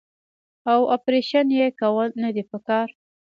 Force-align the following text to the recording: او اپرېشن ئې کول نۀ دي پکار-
او 0.71 0.81
اپرېشن 0.95 1.47
ئې 1.57 1.67
کول 1.79 2.09
نۀ 2.21 2.29
دي 2.35 2.43
پکار- 2.51 2.87